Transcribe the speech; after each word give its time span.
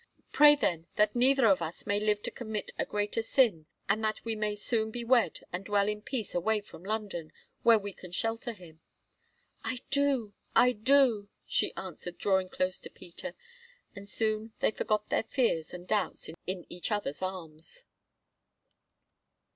Pray 0.31 0.55
then 0.55 0.87
that 0.95 1.15
neither 1.15 1.45
of 1.45 1.61
us 1.61 1.85
may 1.85 1.99
live 1.99 2.23
to 2.23 2.31
commit 2.31 2.71
a 2.79 2.87
greater 2.87 3.21
sin, 3.21 3.67
and 3.87 4.03
that 4.03 4.25
we 4.25 4.35
may 4.35 4.55
soon 4.55 4.89
be 4.89 5.03
wed 5.03 5.41
and 5.53 5.63
dwell 5.63 5.87
in 5.87 6.01
peace 6.01 6.33
away 6.33 6.59
from 6.59 6.83
London, 6.83 7.31
where 7.61 7.77
we 7.77 7.93
can 7.93 8.11
shelter 8.11 8.53
him." 8.53 8.79
"I 9.63 9.81
do—I 9.91 10.71
do," 10.71 11.29
she 11.45 11.71
answered, 11.75 12.17
drawing 12.17 12.49
close 12.49 12.79
to 12.79 12.89
Peter, 12.89 13.35
and 13.95 14.09
soon 14.09 14.53
they 14.59 14.71
forgot 14.71 15.07
their 15.09 15.21
fears 15.21 15.71
and 15.71 15.87
doubts 15.87 16.31
in 16.47 16.65
each 16.67 16.91
other's 16.91 17.21
arms. 17.21 17.85